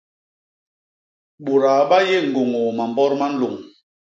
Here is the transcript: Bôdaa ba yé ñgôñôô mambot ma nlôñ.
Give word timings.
Bôdaa 1.43 1.81
ba 1.89 1.97
yé 2.07 2.17
ñgôñôô 2.29 2.69
mambot 2.77 3.11
ma 3.19 3.27
nlôñ. 3.31 3.55